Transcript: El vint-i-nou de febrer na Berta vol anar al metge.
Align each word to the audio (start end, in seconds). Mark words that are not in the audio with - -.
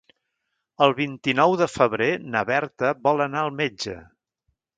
El 0.85 0.95
vint-i-nou 0.99 1.53
de 1.61 1.67
febrer 1.73 2.07
na 2.37 2.43
Berta 2.51 2.95
vol 3.09 3.23
anar 3.27 3.45
al 3.45 3.53
metge. 3.61 3.97